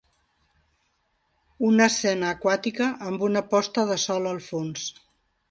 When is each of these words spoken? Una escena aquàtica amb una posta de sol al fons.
Una 1.67 1.87
escena 1.93 2.33
aquàtica 2.37 2.89
amb 3.11 3.27
una 3.29 3.45
posta 3.53 3.87
de 3.93 4.01
sol 4.07 4.33
al 4.33 4.43
fons. 4.49 4.91